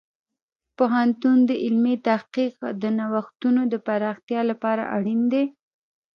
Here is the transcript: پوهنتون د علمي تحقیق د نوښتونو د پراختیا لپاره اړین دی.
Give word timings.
پوهنتون 0.77 1.37
د 1.49 1.51
علمي 1.63 1.95
تحقیق 2.07 2.55
د 2.81 2.83
نوښتونو 2.97 3.61
د 3.73 3.75
پراختیا 3.87 4.41
لپاره 4.51 4.83
اړین 4.95 5.21
دی. 5.33 5.45